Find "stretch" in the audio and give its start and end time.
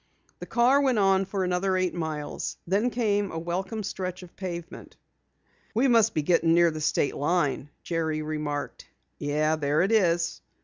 3.83-4.23